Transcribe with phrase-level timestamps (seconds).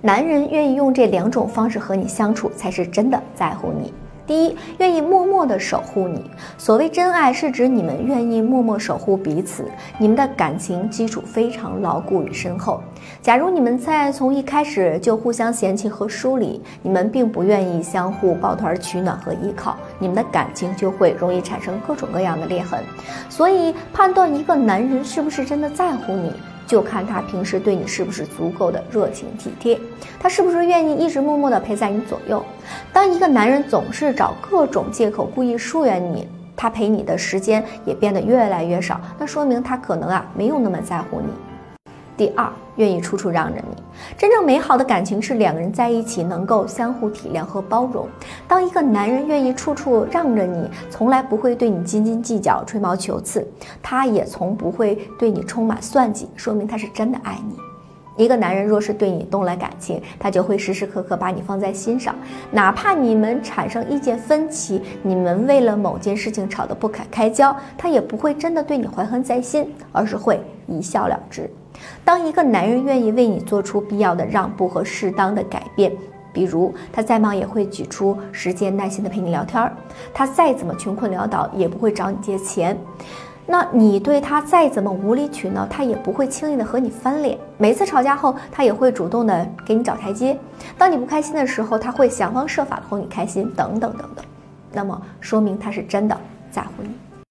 [0.00, 3.92] 男人愿意用这两种方式和你相处，才是真的在乎你。
[4.24, 6.30] 第一，愿意默默的守护你。
[6.56, 9.64] 所谓真爱，是指你们愿意默默守护彼此，
[9.98, 12.80] 你们的感情基础非常牢固与深厚。
[13.20, 22.84] 假如你们在从一开始就互相嫌弃和疏离，你们并不愿意相互抱团取暖和依靠，你们的感情就会容易产生各种各样的裂痕。
[23.28, 26.32] 所以，判断一个男人是不是真的在乎你。
[26.68, 29.80] 就看他平时对你是不是足够的热情体贴，
[30.20, 32.44] 他是不是愿意一直默默的陪在你左右。
[32.92, 41.57] 当一个男人总是找各种借口故意疏远你，他陪你的时间也变得越来越少，那说明他可能啊没有那么在乎你。
[42.18, 43.82] 第二，愿意处处让着你。
[44.16, 48.08] 真正美好的感情是两个人在一起能够相互体谅和包容。
[48.48, 53.46] 当一个男人愿意处处让着你，从来不会对你斤斤计较、吹毛求疵，
[53.80, 57.56] 他也从不会对你充满算计，说明他是真的爱你。
[58.18, 62.14] 一个男人若是对你动了感情，他就会时时刻刻把你放在心上，
[62.50, 71.48] 哪怕你们产生意见分歧，你们为了某件事情吵得不可开交，他也不会真的对你怀恨在心，而是会一笑了之。
[72.04, 75.92] 当一个男人愿意为你做出必要的让步和适当的改变，
[76.32, 79.72] 比如他再忙也会挤出时间耐心的陪你聊天儿，
[80.12, 82.76] 他再怎么穷困潦倒也不会找你借钱，
[83.50, 87.38] 那你对他再怎么无理取闹，他也不会轻易的和你翻脸。
[87.56, 90.38] 每次吵架后，他也会主动的给你找台阶。
[90.76, 94.22] 当你不开心的时候，他会想方设法哄你开心，等等等等。
[94.70, 96.14] 那么说明他是真的
[96.50, 96.90] 在乎你。